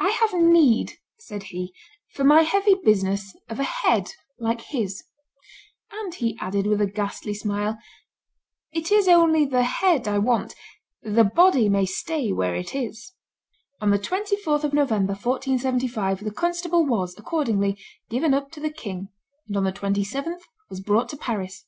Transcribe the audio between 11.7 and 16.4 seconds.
stay where it is." On the 24th of November, 1475, the